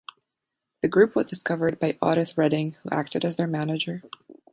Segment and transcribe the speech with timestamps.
[0.81, 4.01] The group was discovered by Otis Redding, who acted as their manager.